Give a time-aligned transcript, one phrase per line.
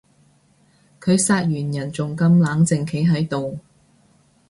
[0.99, 3.59] 佢殺完人仲咁冷靜企喺度